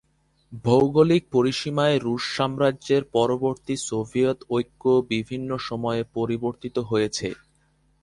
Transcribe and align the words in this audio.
ভৌগোলিক 0.63 1.23
পরিসীমায় 1.31 1.97
রুশ 1.97 2.23
সাম্রাজ্যের 2.37 3.03
পরবর্তী 3.15 3.75
সোভিয়েত 3.87 4.39
ঐক্য 4.51 4.83
বিভিন্ন 5.11 5.49
সময়ে 5.67 6.01
পরিবর্তিত 6.15 6.75
হয়েছে। 6.89 7.27